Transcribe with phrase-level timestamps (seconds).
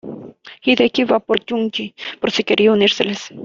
[0.67, 1.87] Hideki va por Junji,
[2.23, 3.29] por si quería unírseles.